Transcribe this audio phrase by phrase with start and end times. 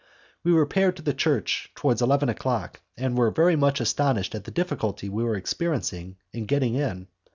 [0.43, 4.49] We repaired to the church towards eleven o'clock, and were very much astonished at the
[4.49, 7.07] difficulty we experienced in getting in.